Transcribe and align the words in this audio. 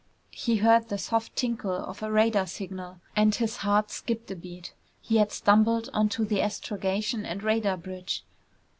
He 0.33 0.55
heard 0.55 0.89
the 0.89 0.97
soft 0.97 1.35
tinkle 1.35 1.75
of 1.75 2.01
a 2.01 2.11
radar 2.11 2.47
signal 2.47 2.99
and 3.15 3.35
his 3.35 3.57
heart 3.57 3.91
skipped 3.91 4.31
a 4.31 4.35
beat. 4.35 4.73
He 4.99 5.17
had 5.17 5.31
stumbled 5.31 5.91
onto 5.93 6.25
the 6.25 6.41
astrogation 6.41 7.23
and 7.23 7.43
radar 7.43 7.77
bridge. 7.77 8.23